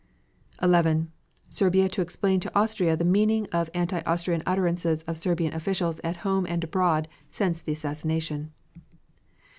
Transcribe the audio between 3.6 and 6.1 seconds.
anti Austrian utterances of Serbian officials